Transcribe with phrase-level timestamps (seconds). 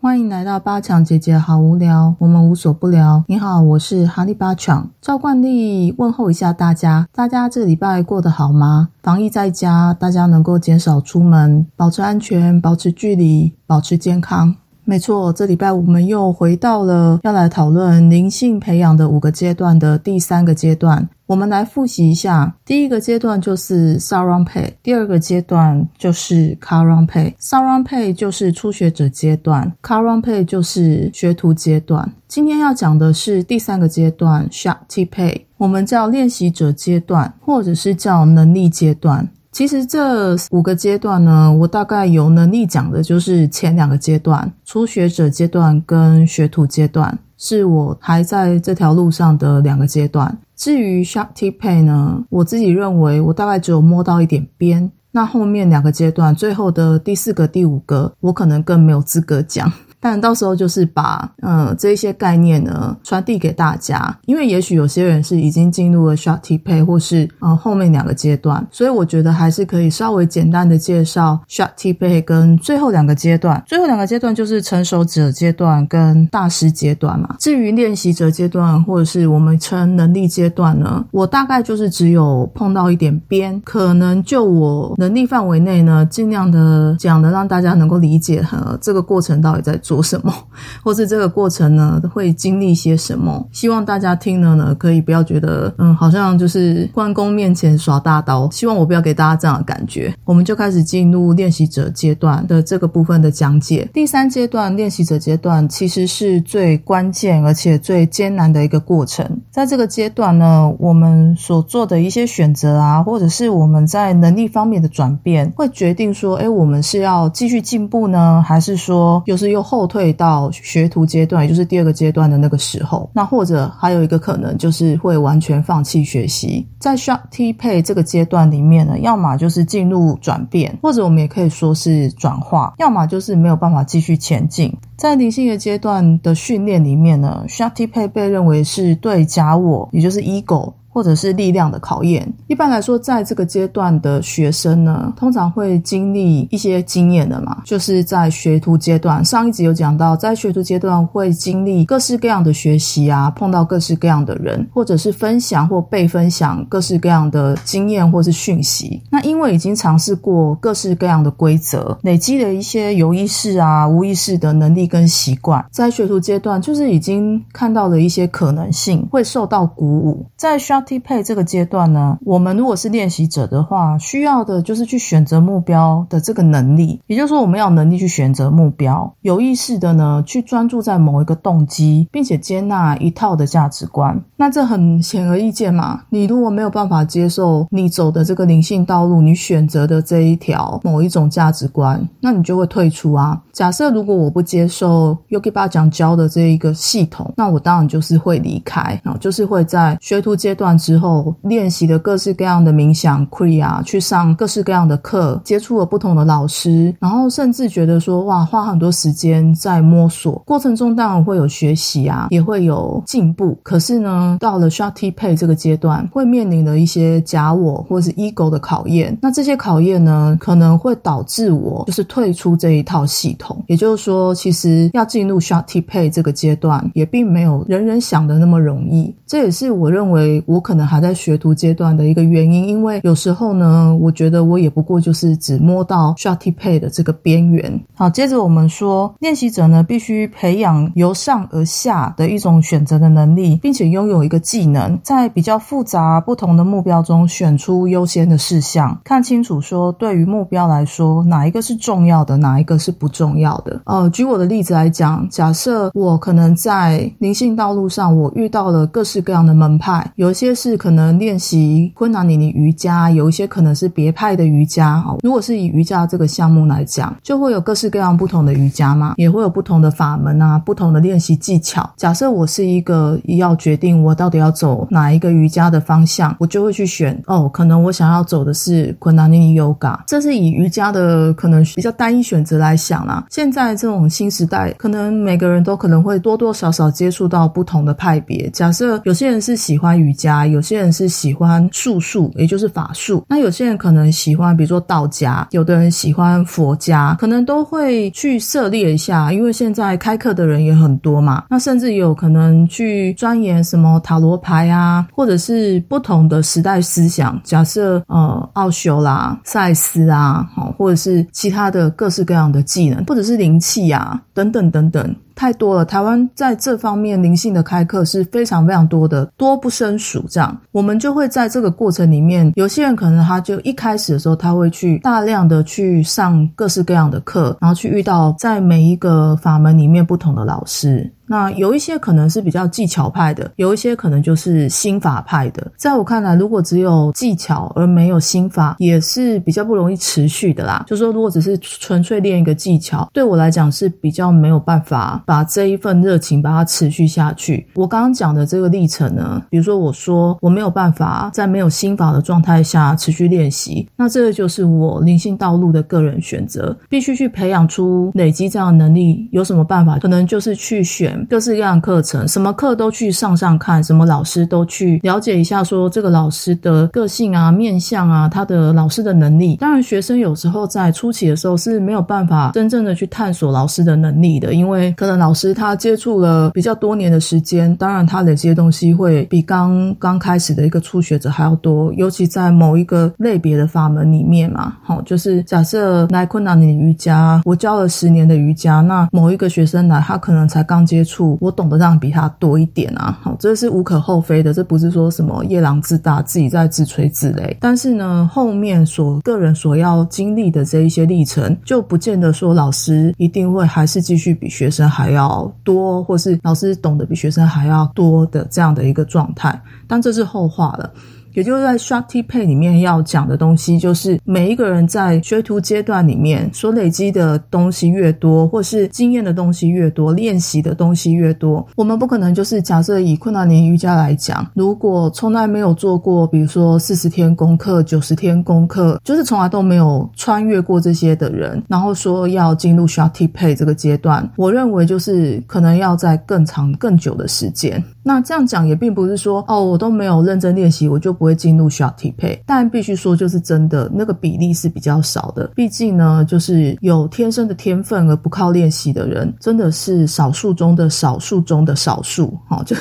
[0.00, 3.24] 欢迎来到八强姐姐，好无聊，我们无所不聊。
[3.26, 4.88] 你好，我是哈利八强。
[5.00, 8.90] 照惯例问候一下大家，大家这礼拜过得好吗？
[9.02, 14.54] 防疫在家，大家能够减少出门，保持安全，保持距离，保持健康。
[14.88, 21.06] 没错，这礼拜我们又回到了要来讨论灵性培养的五个阶段的第三个阶段。
[21.26, 27.34] 我们来复习一下，第一个阶段就是 Surround Pay，第二个阶段就是 Current Pay。
[27.36, 32.10] Surround Pay 就是初学者阶段，Current Pay 就是学徒阶段。
[32.26, 39.28] 今天要讲的是第三个阶段 Shakti Pay，我们叫练习者阶段，或者是叫能力阶段。
[39.58, 50.38] 其实这五个阶段呢，我大概有能力讲的就是前两个阶段，初学者阶段跟学徒阶段，是我还在这条路上的两个阶段。
[50.54, 59.72] 至于 Shakti Pay 呢，我自己认为我大概只有摸到一点边，那后面两个阶段，最后的第四个、第五个，我可能更没有资格讲。
[60.00, 73.60] 但到时候就是把呃这些概念呢传递给大家，因为也许有些人是已经进入了 Shakti Pay 或是呃后面两个阶段，所以我觉得还是可以稍微简单的介绍 Shakti Pay 跟最后两个阶段。
[73.66, 77.34] 最后两个阶段就是成熟者阶段跟大师阶段嘛。
[77.40, 89.76] 至于练习者阶段或者是我们称能力阶段呢，我大概就是只有碰到一点边，可能就我能力范围内呢，尽量的讲的让大家能够理解呃这个过程到底在。
[89.88, 90.30] 做什么，
[90.84, 93.48] 或是这个过程呢，会经历些什么？
[93.50, 98.50] 希望大家听了呢，可以不要觉得，嗯，好像就是关公面前耍大刀。
[98.50, 100.14] 希望我不要给大家这样的感觉。
[100.26, 103.88] 我们就开始进入练习者阶段的这个部分的讲解。
[103.94, 109.40] 第三阶段练习者阶段其实是最关键而且最艰难的一个过程。
[109.50, 119.77] 在这个阶段呢，我们所做的一些选择啊，或者是我们在能力方面的转变，会决定说，哎，我们是要继续进步呢，还是说又是又后。
[119.78, 126.66] 后退到学徒阶段，也就是第二个阶段的那个时候，那或者还有一个可能就是会完全放弃学习。
[126.80, 134.76] 在 Shakti Pay 这个阶段里面呢，要么就是进入转变，或者我们也可以说是转化，要么就是没有办法继续前进。
[134.96, 140.72] 在灵性的阶段的训练里面呢 s h a t i p a y 被认为是对假我，也就是 Ego。
[140.88, 142.30] 或者是力量的考验。
[142.46, 149.24] 一般来说，在这个阶段的学生呢，通常会经历一些经验的嘛，就是在学徒阶段。
[149.24, 159.02] 上一集有讲到，在学徒阶段会经历各式各样的学习啊，碰到各式各样的人，或者是分享或被分享各式各样的经验或是讯息。
[159.10, 170.26] 那因为已经尝试过各式各样的规则，累积了一些有意识啊、无意识的能力跟习惯，在学徒阶段就是已经看到了一些可能性，会受到鼓舞。
[170.36, 170.88] 在需要。
[170.88, 176.98] 匹配这个阶段呢，我们如果是练习者的话，需要的就是去选择目标的这个能力。
[177.08, 184.18] 也就是说，我们要能力去选择目标，有意识的呢去专注在某一个动机，并且接纳一套的价值观。
[184.34, 186.00] 那这很显而易见嘛。
[186.08, 193.38] 你如果没有办法接受你走的这个灵性道路，你选择的这一条某一种价值观，那你就会退出啊。
[193.52, 200.67] 假设如果我不接受 Yogi 爸讲教的这一个系统，那我当然就是会离开啊，就是会在学徒阶段。
[200.76, 213.56] 之后练习了各式各样的冥想 Kriya，去上各式各样的课，接触了不同的老师，然后甚至觉得说哇，花很多时间在摸索过程中，当然会有学习啊，也会有进步。
[213.62, 219.16] 可是呢，到了 Shakti Pay 这个阶段，会面临了一些假我或是 ego 的考验。
[219.22, 223.64] 那这些考验呢，可能会导致我就是退出这一套系统。
[223.68, 229.14] 也就是说，其实要进入 Shakti Pay 这个阶段，也并没有人人想的那么容易。
[229.26, 230.57] 这也是我认为我。
[230.58, 237.80] 我可能还在学徒阶段的一个原因，因为有时候呢，我觉得我也不过就是只摸到 Shati pay 的这个边缘。
[237.94, 253.80] 好，接着我们说，练习者呢必须培养由上而下的一种选择的能力，并且拥有一个技能，在比较复杂不同的目标中选出优先的事项，看清楚说对于目标来说哪一个是重要的，哪一个是不重要的。
[253.84, 260.47] 呃，举我的例子来讲，假设我可能在灵性道路上，我遇到了各式各样的门派，有一些。
[260.54, 265.02] 是可能练习昆达尼尼瑜伽，有一些可能是别派的瑜伽。
[265.06, 271.88] 哦，如果是以瑜伽这个项目来讲，就会有各式各样不同的瑜伽嘛，也会有不同的法门啊，不同的练习技巧。
[271.96, 283.26] 假设我是一个要决定我到底要走哪一个瑜伽的方向，我就会去选哦，可能我想要走的是昆达尼尼 yoga，这是以瑜伽的可能比较单一选择来想啦。
[283.30, 288.48] 现在这种新时代，可能每个人都可能会多多少少接触到不同的派别。
[288.50, 290.37] 假设有些人是喜欢瑜伽。
[290.46, 293.24] 有些人是喜欢术数，也就是法术。
[293.28, 299.32] 那有些人可能喜欢，比如说道家，有的人喜欢佛家，可能都会去涉猎一下。
[299.32, 307.40] 因为现在开课的人也很多嘛，那甚至有可能去钻研什么塔罗牌啊，或者是不同的时代思想。
[307.44, 315.14] 假设呃奥修啦、赛斯啊，好，或者是其他的各式各样的技能，或者是灵气啊，等等等等。
[315.38, 320.24] 太多了，台湾在这方面灵性的开课是非常非常多的，多不胜数。
[320.28, 331.08] 这样，我们就会在这个过程里面，有些人可能他就一开始的时候，他会去大量的去上各式各样的课，然后去遇到在每一个法门里面不同的老师。
[331.28, 335.70] 那有一些可能是比较技巧派的，有一些可能就是心法派的。
[335.76, 340.84] 在我看来，如果只有技巧而没有心法，也是比较不容易持续的啦。
[340.86, 347.66] 就说如果只是纯粹练一个技巧，对我来讲是比较没有办法把这一份热情把它持续下去。
[347.74, 359.28] 我刚刚讲的这个历程呢，比如说我说我没有办法在没有心法的状态下持续练习，那这个就是我灵性道路的个人选择，必须去培养出累积这样的能力。
[359.32, 359.98] 有什么办法？
[359.98, 361.17] 可能就是去选。
[361.28, 369.56] 各式各样的课程，什么课都去上上看，什么老师都去了解一下，说这个老师的个性啊、面相啊，他的老师的能力。
[369.56, 384.76] 当然，学生有时候在初期的时候是没有办法真正的去探索老师的能力的，因为可能老师他接触了比较多年的时间，当然他累积的东西会比刚刚开始的一个初学者还要多，尤其在某一个类别的法门里面嘛。
[384.84, 390.98] 好，就是假设来困难的瑜伽，我教了十年的瑜伽，那某一个学生来，他可能才刚接。
[391.40, 397.56] 我懂得让比他多一点啊，好，这是无可厚非的，这不是说什么夜郎自大，自己在自吹自擂。
[397.60, 410.90] 但是呢，后面所个人所要经历的这一些历程，就不见得说老师一定会还是继续比学生还要多，或是老师懂得比学生还要多的这样的一个状态，但这是后话了。
[411.34, 437.82] 也就是在 s h o t Pay 里面要讲的东西，就是每一个人在学徒阶段里面所累积的东西越多，或是经验的东西越多，练习的东西越多，我们不可能就是假设以困难年瑜伽来讲，如果从来没有做过，比如说四十天功课、九十天功课，就是从来都没有穿越过这些的人，然后说要进入 s h o t Pay 这个阶段，我认为就是可能要在更长、更久的时间。
[438.02, 442.40] 那这样讲也并不是说哦，我都没有认真练习，我就不会进入需要匹配。
[442.46, 445.50] 但必须说，就是真的那个比例是比较少的。
[445.54, 452.38] 毕竟呢，就是有天生的天分而不靠练习的人，真的是少数中的少数中的少数。
[452.48, 452.76] 好，就。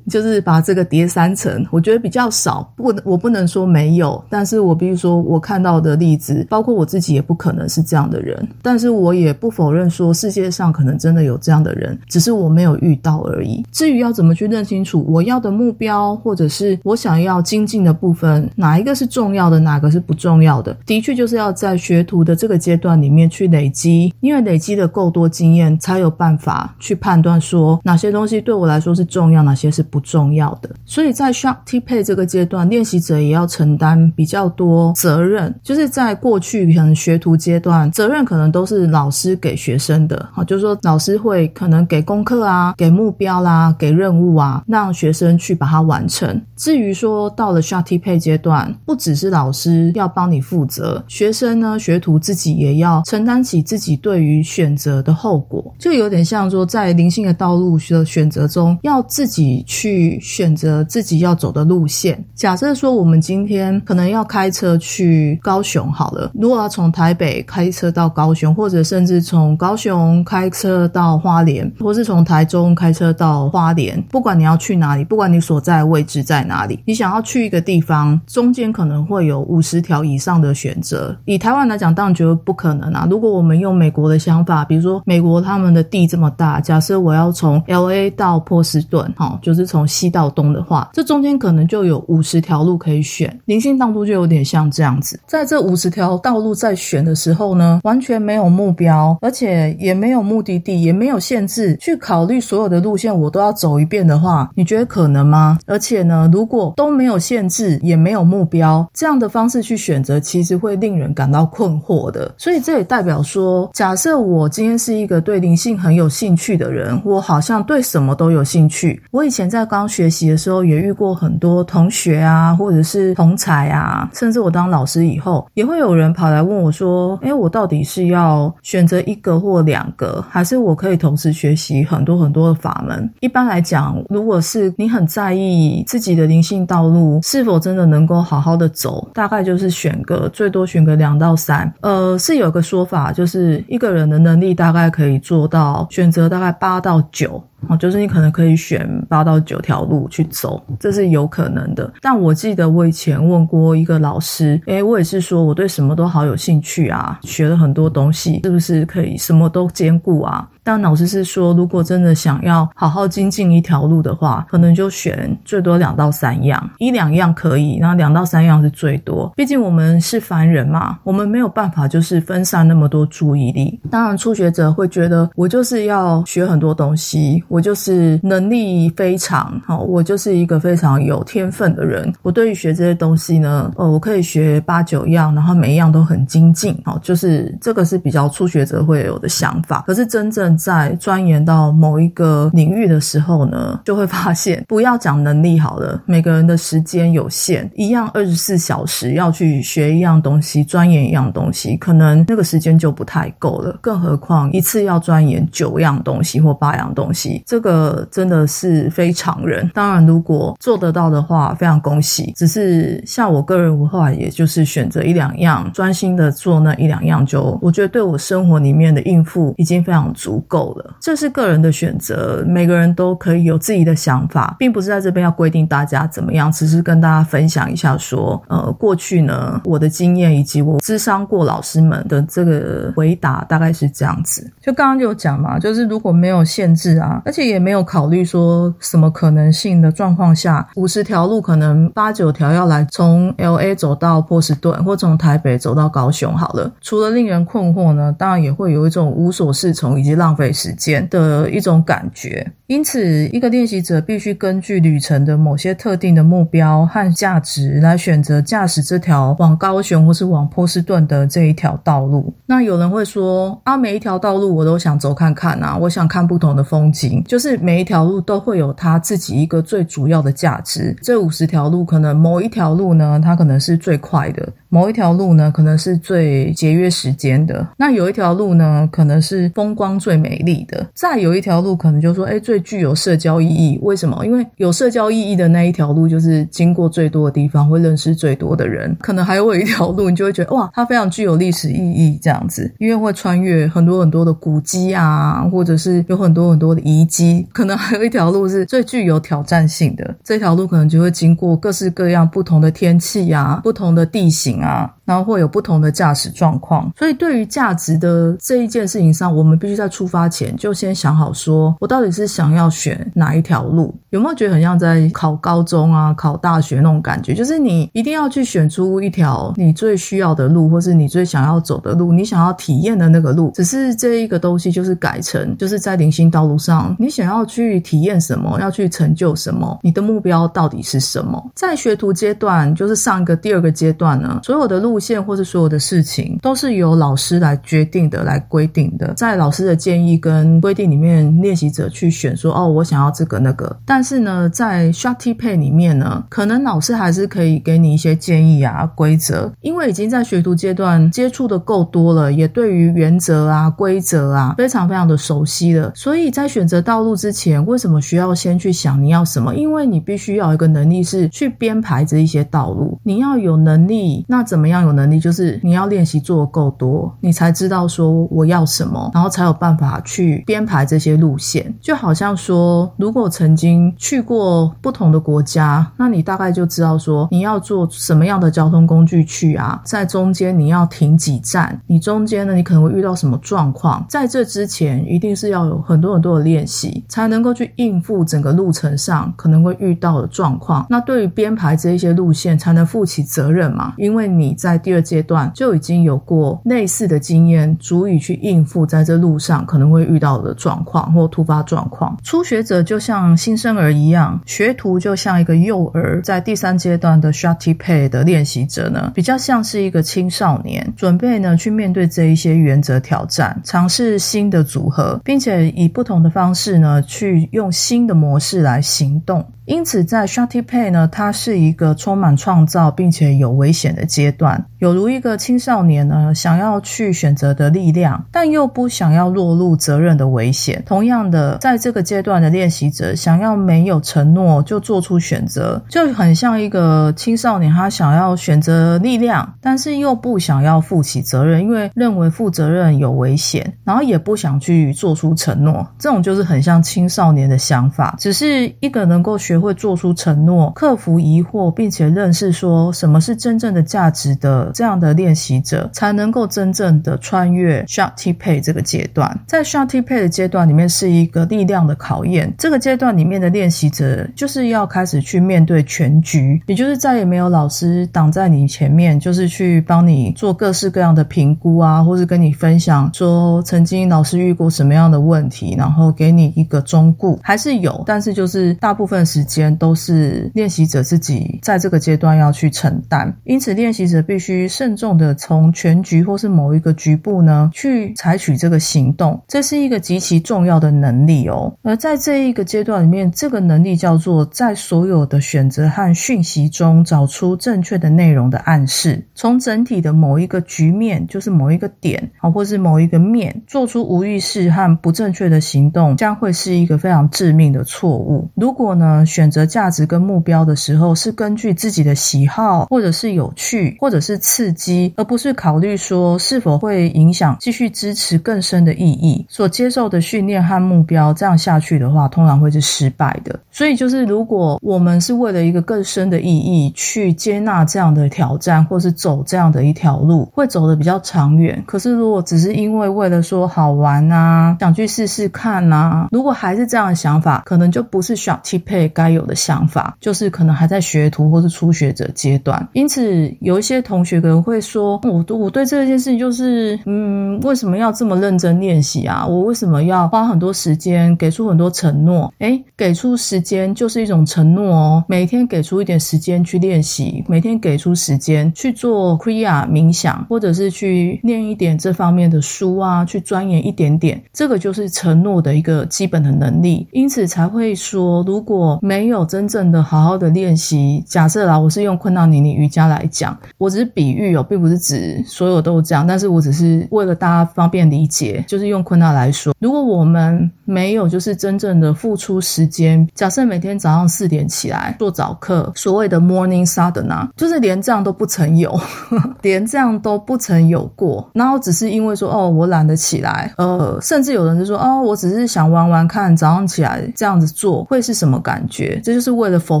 [0.08, 2.72] 就是把这个叠三层，我觉得比较少。
[2.76, 8.46] 不，我不能说没有，但是我比如说我看到的例子，包括我自己也不可能是这样的人。
[8.62, 13.64] 但是我也不否认说世界上可能真的有这样的人，只是我没有遇到而已。
[13.72, 29.95] 至于要怎么去认清楚我要的目标，或者是我想要精进的部分，哪一个是重要的，哪个是不重要的，的确就是要在学徒的这个阶段里面去累积，因为累积的够多经验，才有办法去判断说哪些东西对我来说是重要，哪些是不。
[29.96, 35.54] 不重要的，所以在 s h o t T 配这个阶段，练习者也要承担比较多责任。
[35.62, 46.38] 就是在过去可能学徒阶段，责任可能都是老师给学生的，啊，就是说老师会可能给功课啊，给目标啦，给任务啊，让学生去把它完成。
[46.56, 59.85] 至于说到了 s h o t T 配阶段，不只是老师要帮你负责，学生呢，学徒自己也要承担起自己对于选择的后果，就有点像说在灵性的道路的选择中，要自己去。
[59.86, 62.22] 去选择自己要走的路线。
[62.34, 66.28] 假设说，我们今天可能要开车去高雄，好了。
[66.34, 81.16] 如果要从台北开车到高雄，或者甚至从高雄开车到花莲，或是从台中开车到花莲，不管你要去哪里，不管你所在位置在哪里，你想要去一个地方，中间可能会有五十条以上的选择。
[81.26, 83.06] 以台湾来讲，当然觉得不可能啊。
[83.08, 93.38] 如果我们用美国的想法，比如说美国他们的地这么大，假设我要从 L A 到波士顿，哈，就是从从西到东的话，这中间可能就有五十条路可以选。
[93.44, 105.58] 灵性道路就有点像这样子，在这五十条道路在选的时候呢，完全没有目标，而且也没有目的地，也没有限制，去考虑所有的路线我都要走一遍的话，你觉得可能吗？
[105.66, 112.34] 而且呢，如果都没有限制，也没有目标，这样的方式去选择，其实会令人感到困惑的。
[112.38, 119.02] 所以这也代表说，假设我今天是一个对灵性很有兴趣的人，我好像对什么都有兴趣。
[119.10, 141.72] 我以前在刚学习的时候，也遇过很多同学啊，或者是同才啊，甚至我当老师以后，也会有人跑来问我说：“哎，我到底是要选择一个或两个，还是我可以同时学习很多很多的法门？”一般来讲，如果是你很在意自己的灵性道路是否真的能够好好的走，大概就是选个最多选个两到三。
[141.80, 147.42] 呃，是有个说法，就是一个人的能力大概可以做到选择大概八到九。
[147.68, 151.92] 哦，就是你可能可以选八到九条路去走，这是有可能的。
[152.00, 160.48] 但我记得我以前问过一个老师，诶，我也是说我对什么都好有兴趣啊，学了很多东西，是不是可以什么都兼顾啊？
[160.66, 169.32] 但老师是说，如果真的想要好好精进一条路的话，可能就选最多两到三样，一两样可以，然后两到三样是最多。
[169.36, 173.78] 毕竟我们是凡人嘛，我们没有办法就是分散那么多注意力。
[173.92, 177.40] 当然，初学者会觉得我就是要学很多东西。
[177.46, 182.12] 我就是能力非常好，我就是一个非常有天分的人。
[182.22, 186.76] 我对于学这些东西呢，呃，我可以学八九样，然后每一样都很精进。
[186.84, 189.84] 好，就是这个是比较初学者会有的想法。
[189.86, 203.78] 可是真正在钻研到某一个领域的时候呢，就会发现， 不要讲能力好了，每个人的时间有限，一样二十四小时要去学一样东西，钻研一样东西，可能那个时间就不太够了。
[203.80, 207.42] 更何况一次要钻研九样东西或八样东西。
[207.46, 209.70] 这个真的是非常人。
[209.74, 212.32] 当然，如果做得到的话，非常恭喜。
[212.36, 220.96] 只是像我个人，我后来也就是选择一两样，专心的做那一两样，就我觉得对我生活里面的应付已经非常足够了。
[221.00, 234.50] 这是个人的选择，每个人都可以有自己的想法，并不是在这边要规定大家怎么样，只是跟大家分享一下，说呃，过去呢我的经验以及我智商过老师们的这个回答大概是这样子。
[234.60, 237.22] 就刚刚就有讲嘛，就是如果没有限制啊。
[237.24, 246.36] 而且也没有考虑说什么可能性的状况下，五十条路可能八九条要来从 L A 走到波士顿，或从台北走到高雄。
[246.36, 252.46] 好了，除了令人困惑呢，当然也会有一种无所适从以及浪费时间的一种感觉。
[252.66, 262.34] 因此，一个练习者必须根据旅程的某些特定的目标和价值来选择驾驶这条往高雄或是往波士顿的这一条道路。
[262.44, 270.94] 那有人会说啊，每一条道路我都想走看看啊，我想看不同的风景，就是每一条路都会有它自己一个最主要的价值。
[271.00, 274.46] 这五十条路，可能某一条路呢，它可能是最快的。
[274.68, 283.78] 某一条路呢，可能是最节约时间的；那有一条路呢，可能是风光最美美丽的；再有一条路，可能就说，哎，最具有社交意义。
[283.82, 284.26] 为什么？
[284.26, 288.96] 因为有社交意义的那一条路，就是经过最多的地方，会认识最多的人。
[289.00, 297.46] 可能还有一条路，你就会觉得，哇，它非常具有历史意义，这样子，因为会穿越很多很多的古迹啊，或者是有很多很多的遗迹。
[297.52, 304.56] 可能还有一条路是最具有挑战性的，这条路可能就会经过各式各样不同的天气啊，不同的地形。
[304.56, 313.94] 啊，然后会有不同的驾驶状况，所以对于价值的这一件事情上，我们必须在出发前就先想好，说我到底是想要选哪一条路？
[314.10, 317.34] 有没有觉得很像在考高中啊、考大学那种感觉？
[317.34, 323.52] 就是你一定要去选出一条你最需要的路，或是你最想要走的路，你想要体验的那个路。
[323.54, 331.50] 只是这一个东西就是改成，就是在灵性道路上，你想要去体验什么，要去成就什么，你的目标到底是什么？
[331.54, 334.40] 在学徒阶段，就是上一个第二个阶段呢？
[334.42, 339.12] 所有的路路线或者所有的事情都是由老师来决定的、来规定的。
[339.12, 355.92] 在老师的建议跟规定里面，练习者去选说：“哦，我想要这个那个。”但是呢，在 Shakti Pay 里面呢，可能老师还是可以给你一些建议啊、规则，因为已经在学徒阶段接触的够多了，也对于原则啊、规则啊非常非常的熟悉了。
[355.94, 359.54] 所以在选择道路之前，为什么需要先去想你要什么？
[359.54, 364.24] 因为你必须要有一个能力是去编排这一些道路，你要有能力。
[364.28, 365.18] 那怎么样有能力？
[365.18, 371.74] 就是你要练习做的够多，你才知道说我要什么，然后才有办法去编排这些路线。
[371.80, 390.86] 就好像说，如果曾经去过不同的国家，那你大概就知道说你要坐什么样的交通工具去啊，在中间你要停几站，你中间呢你可能会遇到什么状况，在这之前一定是要有很多很多的练习，才能够去应付整个路程上可能会遇到的状况。
[390.90, 394.26] 那对于编排这一些路线，才能负起责任嘛，因为。
[394.26, 402.16] 你在第二阶段就已经有过类似的经验，足以去应付在这路上可能会遇到的状况或突发状况。
[402.22, 406.20] 初学者就像新生儿一样，学徒就像一个幼儿。
[406.22, 419.44] 在第三阶段的 Shakti Pay 的练习者呢，比较像是一个青少年，准备呢去面对这一些原则挑战，尝试新的组合，并且以不同的方式呢去用新的模式来行动。
[419.66, 430.82] 因此，在 Shakti Pay 呢，它是一个充满创造并且有危险的阶段，有如一个青少年呢想要去选择的力量，但又不想要落入责任的危险。
[430.86, 445.84] 同样的，在这个阶段的练习者想要没有承诺就做出选择，就很像一个青少年，他想要选择力量，但是又不想要负起责任，因为认为负责任有危险，然后也不想去做出承诺。
[445.98, 459.38] 这种就是很像青少年的想法，只是一个能够学会做出承诺、克服疑惑，并且认识说什么是真正的价值的这样的练习者，才能够真正的穿越 Shakti Pay 这个阶段。
[459.46, 462.52] 在 Shakti Pay 的阶段里面，是一个力量的考验。
[462.58, 483.34] 这个阶段里面的练习者，就是要开始去面对全局，也就是再也没有老师挡在你前面，就是去帮你做各式各样的评估啊，或是跟你分享说曾经老师遇过什么样的问题，然后给你一个忠固，还是有，但是就是大部分时间都是练习者自己在这个阶段要去承担。
[483.44, 491.74] 因此，练习者必须慎重的从全局或是某一个局部呢，去采取这个行动，这是一个极其重要的能力哦。
[491.82, 508.50] 而在这一个阶段里面，这个能力叫做在所有的选择和讯息中找出正确的内容的暗示，从整体的某一个局面，就是某一个点啊，或是某一个面，做出无意识和不正确的行动，将会是一个非常致命的错误。
[508.54, 523.60] 如果呢，选择价值跟目标的时候，是根据自己的喜好，或者是有趣，或者是刺激，而不是考虑说是否会影响继续支持更深的意义，所接受的训练和目标，这样下去的话，通常会是失败的。
[523.70, 531.84] 所以，就是如果我们是为了一个更深的意义去接纳这样的挑战，或是走这样的一条路，会走得比较长远。
[531.86, 542.86] 可是，如果只是因为为了说好玩啊，想去试试看啊，如果还是这样的想法，可能就不是 s h o t Pay 该有的想法，就是可能还在学徒或是初学者阶段。
[542.92, 549.46] 因此，有一些同学可能会说：“我我对这件事情就是，嗯，为什么要这么认真练习啊？
[549.46, 552.52] 我为什么要花很多时间，给出很多承诺？
[552.58, 555.24] 诶，给出时间就是一种承诺哦。
[555.28, 567.06] 每天给出一点时间去练习，每天给出时间去做 Kriya 冥想，或者是去念一点这方面的书啊，去钻研一点点，这个就是承诺的一个基本的能力。
[567.12, 589.00] 因此才会说，如果没没有真正的好好的练习，假设啦，我是用困难尼尼瑜伽来讲，我只是比喻哦，并不是指所有都这样，但是我只是为了大家方便理解，就是用困难来说，如果我们没有就是真正的付出时间，假设每天早上四点起来做早课，所谓的 morning sadhana，就是连这样都不曾有，
[589.62, 598.95] 连这样都不曾有过，然后只是因为说哦，我懒得起来，呃，甚至有人就说哦，我只是想玩玩看，早上起来这样子做会是什么感觉？
[599.22, 600.00] 这就是为了 for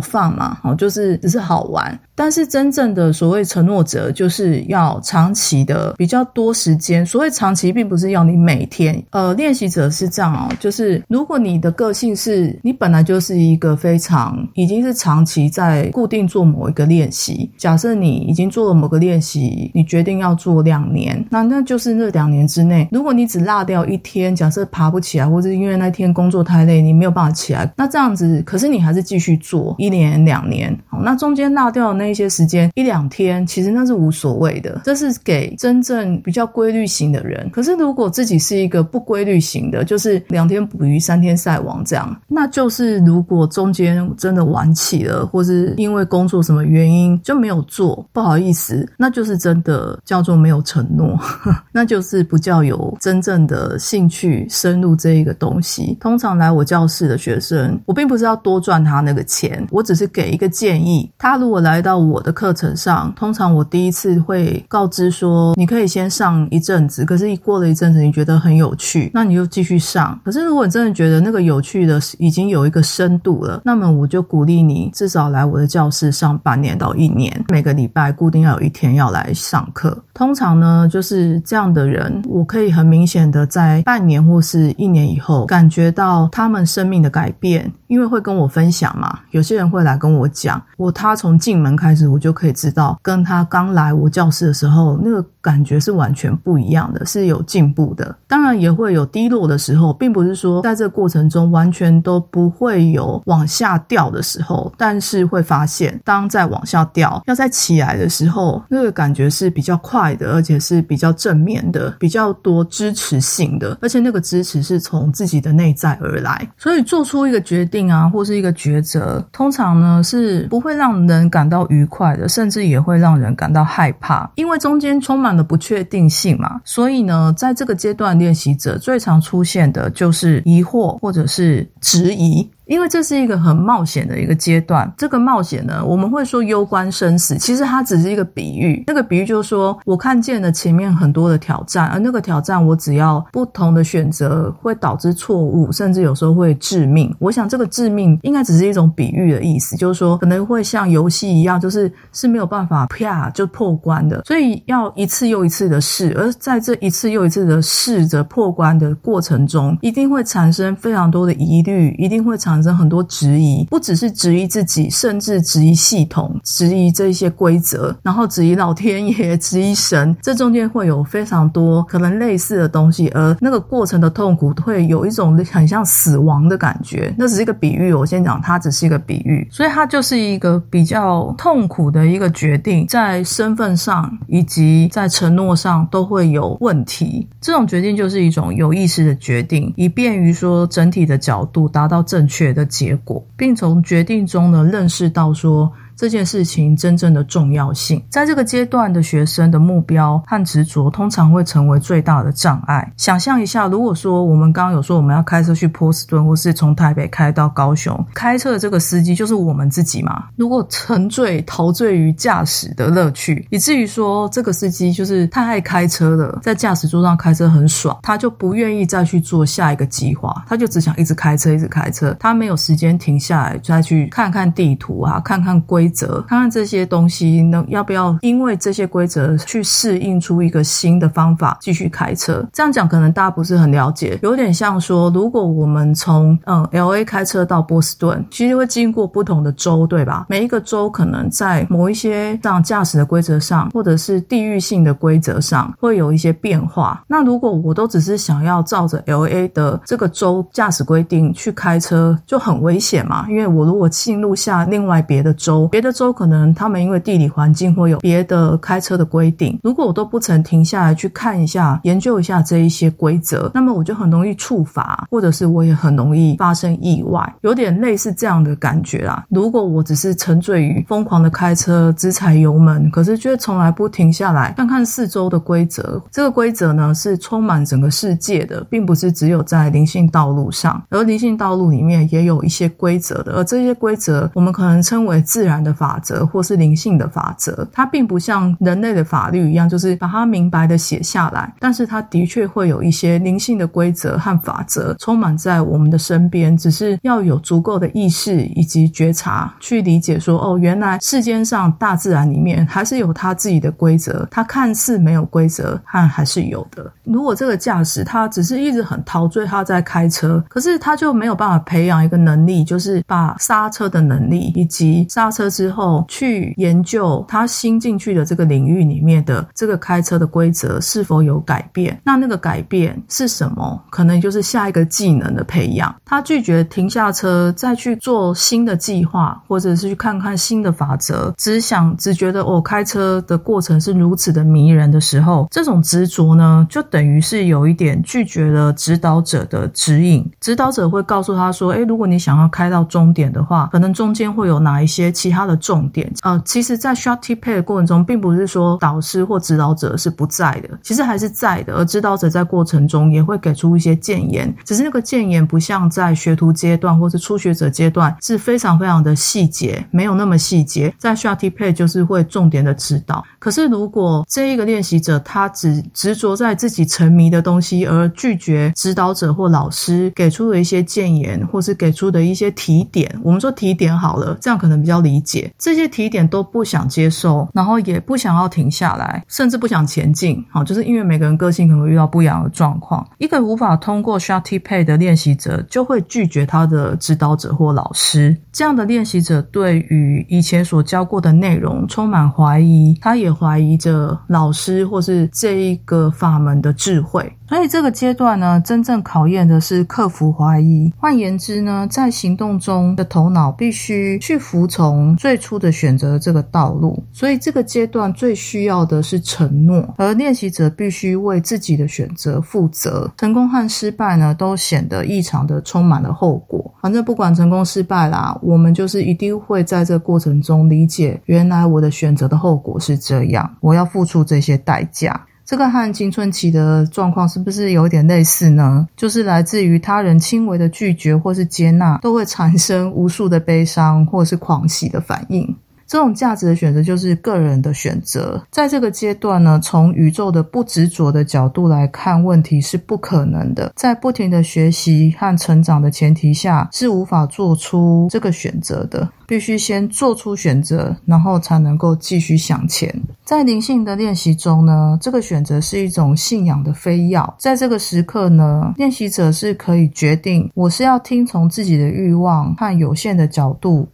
[0.00, 1.98] fun 嘛，哦，就是只是好玩。
[2.16, 7.04] 但是真正的所谓承诺者，就是要长期的比较多时间。
[7.04, 9.00] 所谓长期，并不是要你每天。
[9.10, 17.50] 呃，练习者是这样哦，就是如果你的个性是你本来就是一个非常已经是长期在固定做某一个练习。
[17.58, 32.16] 假设你已经做了某个练习，你决定要做两年，那那就是那两年之内，如果你只落掉一天，假设爬不起来，或者因为那天工作太累，你没有办法起来，那这样子，可是你还是继续做一年两年，好，那中间落掉的那。
[32.16, 37.50] 一些时间一两天，其实那是无所谓的，这是给真正比较规律型的人。
[37.50, 51.18] 可是如果自己是一个不规律型的，就是两天捕鱼三天晒网这样，那就是如果中间真的晚起了，或是因为工作什么原因就没有做，不好意思，那就是真的叫做没有承诺，
[51.72, 55.98] 那就是不叫有真正的兴趣深入这一个东西。
[56.00, 61.95] 通常来我教室的学生，我并不是要多赚他那个钱，我只是给一个建议，他如果来到。
[61.98, 70.18] 我的课程上，通常我第一次会告知说，你可以先上一阵子，可是一过了一阵子，你觉得很有趣，那你就继续上。
[70.24, 79.96] 可是如果你真的觉得那个有趣的已经有一个深度了，那么我就鼓励你至少来我的教室上半年到一年，每个礼拜固定要有一天要来上课。
[80.14, 89.20] 通常呢，就是这样的人，我可以很明显的在半年或是一年以后，感觉到他们生命的改变，因为会跟我分享嘛。
[89.32, 95.24] 有些人会来跟我讲，我他从进门开开始，我就可以知道，跟他刚来我教室的时候那个。
[95.46, 98.12] 感觉是完全不一样的，是有进步的。
[98.26, 104.72] 当然也会有低落的时候，并不是说在这个过程中完全都不会有往下掉的时候。
[104.76, 116.44] 但是会发现，当在往下掉，要再起来的时候，那个感觉是比较快的，而且是比较正面的，比较多支持性的，而且那个支持是从自己的内在而来。
[116.58, 126.60] 所以做出一个决定啊，或是一个抉择，通常呢是不会让人感到愉快的，甚至也会让人感到害怕，因为中间充满了不确定性嘛。
[126.64, 132.50] 所以呢，在这个阶段，练习者最常出现的就是疑惑或者是质疑。
[132.66, 138.82] 因为这是一个很冒险的一个阶段，这个冒险呢，我们会说攸关生死，其实它只是一个比喻。
[138.88, 147.14] 那个比喻就是说我看见了前面很多的挑战，而那个挑战我只要不同的选择会导致错误，甚至有时候会致命。
[147.20, 156.12] 我想这个致命应该只是一种比喻的意思，就是说可能会像游戏一样，就是是没有办法啪就破关的，所以要一次又一次的试。
[156.18, 162.55] 而在这一次又一次的试着破关的过程中，一定会产生非常多的疑虑，一定会产。
[162.56, 170.16] 产生很多质疑，不只是质疑自己，甚至质疑系统，质疑这些规则，然后质疑老天爷，质疑神。
[170.22, 177.14] 这中间会有非常多可能类似的东西，而那个过程的痛苦会有一种很像死亡的感觉。
[177.18, 187.28] 那只是一个比喻，我先讲，它只是一个比喻，所以它就是一个比较痛苦的一个决定，在身份上以及在承诺上都会有问题。
[187.38, 192.45] 这种决定就是一种有意识的决定，以便于说整体的角度达到正确。
[192.52, 195.72] 的结果，并从决定中呢认识到说。
[195.96, 202.92] 这件事情真正的重要性，在这个阶段的学生的目标和执着，通常会成为最大的障碍。
[202.98, 210.26] 想象一下，如果说我们刚刚有说我们要开车去波士顿，或是从台北开到高雄，开车的这个司机就是我们自己嘛？
[210.36, 225.85] 如果沉醉陶醉于驾驶的乐趣，以至于说这个司机就是太爱开车了，在驾驶座上开车很爽，他就不愿意再去做下一个计划，他就只想一直开车，一直开车，他没有时间停下来再去看看地图啊，看看规。
[225.86, 232.44] 规则，看看这些东西能要不要因为这些规则去适应出一个新的方法继续开车。
[232.52, 240.26] 这样讲可能大家不是很了解，有点像说，如果我们从嗯 L A 开车到波士顿，其实会经过不同的州，对吧？
[240.28, 247.04] 每一个州可能在某一些这样驾驶的规则上，或者是地域性的规则上，会有一些变化。
[247.06, 253.26] 那如果我都只是想要照着 L A 的这个州驾驶规定去开车，就很危险嘛。
[253.28, 255.68] 因为我如果进入下另外别的州。
[255.76, 269.26] 别的州可能他们因为地理环境会有别的开车的规定，如果我都不曾停下来去看一下、研究一下这一些规则，那么我就很容易触法，或者是我也很容易发生意外，有点类似这样的感觉啦。
[269.28, 285.65] 如果我只是沉醉于疯狂的开车、直踩油门，可是却从来不停下来看看四周的规则，这个规则呢是充满整个世界的，并不是只有在灵性道路上，而灵性道路里面也有一些规则的，而这些规则我们可能称为自然。
[285.66, 291.52] 的法则或是灵性的法则，它并不像人类的法律一样，就是把它明白的写下来。
[291.58, 306.92] 但是它的确会有一些灵性的规则和法则充满在我们的身边，只是要有足够的意识以及觉察去理解说，哦，原来世间上大自然里面还是有它自己的规则，它看似没有规则，但还是有的。
[307.02, 315.46] 如果这个驾驶他只是一直很陶醉他在开车，可是他就没有办法培养一个能力，就是把刹车的能力以及刹车。
[315.56, 321.98] 之后去研究他新进去的这个领域里面的这个开车的规则是否有改变？
[322.04, 323.82] 那那个改变是什么？
[323.88, 325.94] 可能就是下一个技能的培养。
[326.04, 340.30] 他拒绝停下车再去做新的计划，或者是去看看新的法则，只想只觉得我开车的过程是如此的迷人的时候，这种执着呢，就等于是有一点拒绝了指导者的指引。
[340.38, 351.74] 指导者会告诉他说：“诶，如果你想要开到终点的话，可能中间会有哪一些其他。”他的重点，呃，其实，在 short t pay 的过程中，并不是说导师或指导者是不在的，其实还是在的。
[351.74, 360.94] 而指导者在过程中也会给出一些建言，只是那个建言不像在学徒阶段或是初学者阶段是非常非常的细节，没有那么细节。
[360.96, 363.22] 在 short t pay 就是会重点的指导。
[363.38, 375.16] 可是，如果这一个练习者他只执着在自己沉迷的东西，而拒绝指导者或老师给出的一些建言，或是给出的一些提点，我们说提点好了，这样可能比较理。
[375.58, 380.44] 这些提点都不想接受，然后也不想要停下来，甚至不想前进。
[380.50, 383.06] 好，就是因为每个人个性可能会遇到不一样的状况。
[383.18, 388.36] 一个无法通过 Shorty Pay 的练习者，就会拒绝他的指导者或老师。
[388.52, 397.30] 这样的练习者对于以前所教过的内容充满怀疑，他也怀疑着老师或是这一个法门的智慧。
[397.48, 400.92] 所以这个阶段呢，真正考验的是克服怀疑。
[400.98, 407.02] 换言之呢，在行动中的头脑必须去服从最初的选择这个道路。
[407.12, 413.10] 所以这个阶段最需要的是承诺，而练习者必须为自己的选择负责。
[413.16, 416.74] 成功和失败呢，都显得异常的充满了后果。
[416.82, 425.26] 反正不管成功失败啦，我们就是一定会在这个过程中理解，原来我的选择的后果是这样，我要付出这些代价。
[425.46, 428.88] 这个和青春期的状况是不是有点类似呢？
[428.96, 435.56] 就是来自于他人轻微的拒绝或是接纳，都会产生无数的悲伤或是狂喜的反应。
[435.86, 443.72] 这种价值的选择就是个人的选择，在这个阶段呢，从宇宙的不执着的角度来看问题是不可能的。
[443.76, 449.08] 在不停的学习和成长的前提下，是无法做出这个选择的。
[449.28, 452.94] 必须先做出选择，然后才能够继续向前。
[453.24, 457.34] 在灵性的练习中呢，这个选择是一种信仰的非要。
[457.36, 463.88] 在这个时刻呢，练习者是可以决定，我是要听从自己的欲望和有限的角度。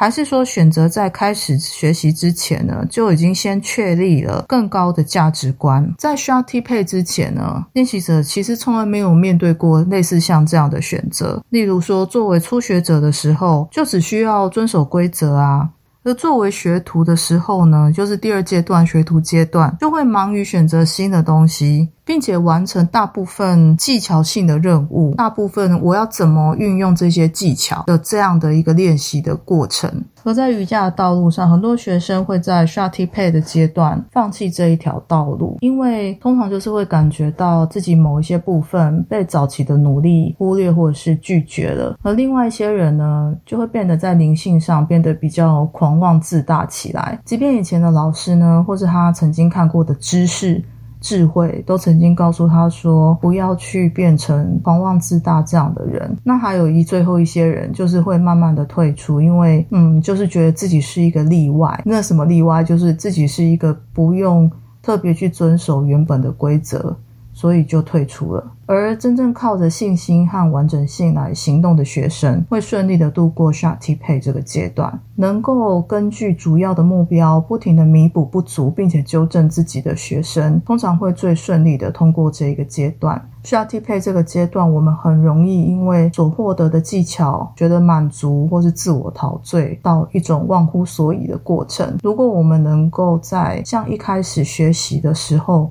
[0.00, 5.92] 还是说，选择在开始学习之前呢，就已经先确立了更高的价值观。
[5.98, 11.42] 在需要匹配之前呢，练习者其实从来没有面对过类似像这样的选择。
[11.48, 15.68] 例如说，作为初学者的时候，就只需要遵守规则啊。
[16.04, 21.88] 而作为学徒的时候呢，就是第二阶段学徒阶段，就会忙于选择新的东西。
[22.08, 29.92] 并且完成大部分技巧性的任务，大部分我要怎么运用这些技巧的这样的一个练习的过程。
[30.24, 41.98] 而在瑜伽的道路上，很多学生会在 s h a t i p a y 的阶段放弃这一条道路，因为通常就是会感觉到自己某一些部分被早期的努力忽略或者是拒绝了。
[42.02, 50.64] 而另外一些人呢，就会变得在灵性上变得比较狂妄自大起来，即便以前的老师呢，或是他曾经看过的知识。
[51.00, 61.80] 智慧都曾经告诉他说：“不要去变成狂妄自大这样的人。”那还有一最后一些人，就是会慢慢的退出，因为嗯，就是觉得自己是一个例外。
[61.84, 62.64] 那什么例外？
[62.64, 64.50] 就是自己是一个不用
[64.82, 66.96] 特别去遵守原本的规则。
[67.38, 68.44] 所以就退出了。
[68.66, 83.30] 而真正靠着信心和完整性来行动的学生，会顺利的度过 Shakti Pay 这个阶段，能够根据主要的目标，不停的弥补不足，并且纠正自己的学生，通常会最顺利的通过这一个阶段。
[83.44, 91.96] Shakti Pay 这个阶段，我们很容易因为所获得的技巧觉得满足，或是自我陶醉，到一种忘乎所以的过程。
[92.02, 95.70] 如果我们能够在像一开始学习的时候，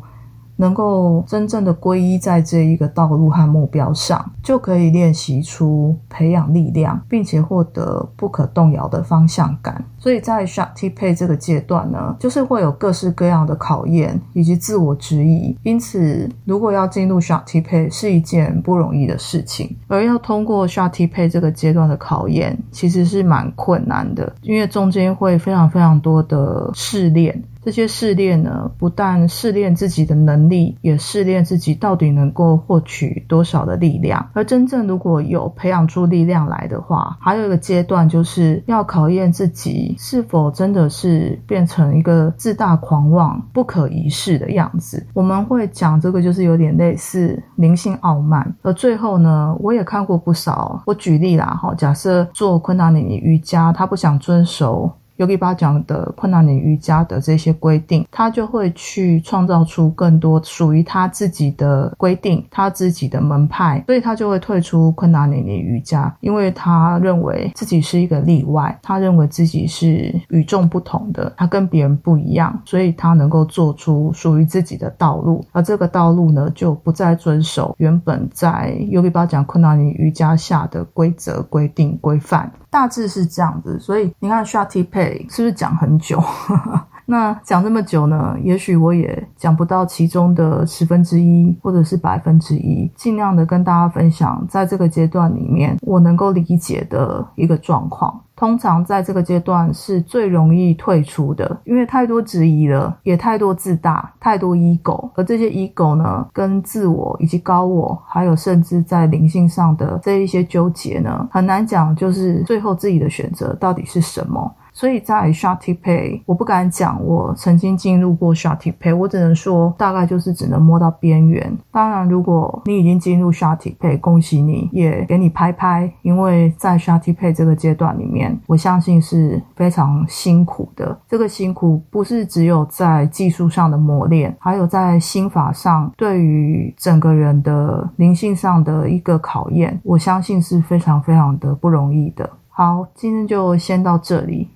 [0.58, 9.84] 能够真正的皈依在这一个道路和目标上，就可以练习出培养力量，并且获得不可动摇的方向感。
[9.98, 15.58] 所以在 Shakti Pay 这个阶段呢，就是会有各式各样的考验以及自我质疑。
[15.64, 27.44] 因此，如果要进入 Shakti Pay 是一件不容易的事情，而要通过 Shakti Pay 这个阶段的考验，其实是蛮困难的，因为中间会非常非常多的试炼。
[27.68, 34.26] 这些试炼呢，不但试炼自己的能力，也试炼自己到底能够获取多少的力量。
[34.32, 45.06] 而真正如果有培养出力量来的话，还有一个阶段，就是要考验自己是否真的是变成一个自大狂妄、不可一世的样子。
[45.14, 48.56] 我们会讲这个，就是有点类似灵性傲慢。
[48.62, 50.82] 而最后呢，我也看过不少。
[50.86, 54.90] 我举例啦，哈，假设做昆达里尼瑜伽，他不想遵守。
[55.18, 82.52] 尤里巴讲的困难的瑜伽的这些规定，他就会去创造出更多属于他自己的规定，他自己的门派，所以他就会退出困难的瑜伽，因为他认为自己是一个例外，他认为自己是与众不同的，他跟别人不一样，所以他能够做出属于自己的道路，而这个道路呢，就不再遵守原本在尤里巴讲困难的瑜伽下的规则、规定、规范。
[82.70, 86.22] 大致是这样子，所以你看 Shakti Pay 是不是讲很久？
[87.10, 88.36] 那讲这么久呢？
[88.44, 98.22] 也许我也讲不到其中的十分之一，或者是百分之一，尽量的跟大家分享，在这个阶段里面我能够理解的一个状况。
[98.38, 114.56] 通常在这个阶段是最容易退出的，因为太多质疑了，也太多自大，太多 ego，而这些 ego 呢，跟自我以及高我，还有甚至在灵性上的这一些纠结呢，很难讲，就是最后自己的选择到底是什么。
[114.78, 121.52] 所以在 s h a t i Pay，我不敢讲我曾经进入过 s h a t i Pay，我只能说大概就是只能摸到边缘。
[121.72, 130.96] 当然，如果你已经进入 s h a t i Pay，恭喜你，也给你拍拍，因为在 s h a t i Pay 这个阶段里面，我相信是非常辛苦的。
[131.10, 142.30] 这个辛苦不是只有在技术上的磨练，还有在心法上，对于整个人的灵性上的一个考验，我相信是非常非常的不容易的。
[142.50, 144.48] 好，今天就先到这里。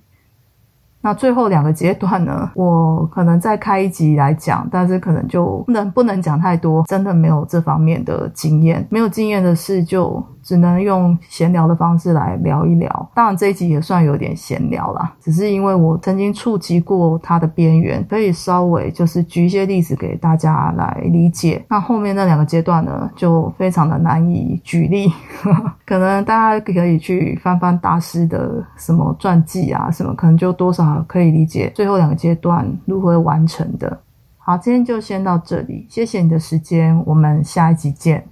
[1.02, 13.10] 那最后两个阶段呢，我可能再开一集来讲，但是可能就不能不能讲太多，真的没有这方面的经验，没有经验的事就只能用闲聊的方式来聊一聊。
[13.14, 21.64] 当然这一集也算有点闲聊啦，只是因为我曾经触及过它的边缘，可以稍微就是举一些例子给大家来理解。
[21.68, 25.12] 那后面那两个阶段呢，就非常的难以举例，
[25.86, 34.00] 可能大家可以去翻翻大师的什么传记啊，什么可能就多少可以理解最后两个阶段如何完成的。
[34.38, 38.24] 好，今天就先到这里，谢谢你的时间，我们下一集见。